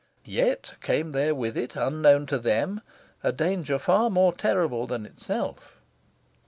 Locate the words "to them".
2.25-2.81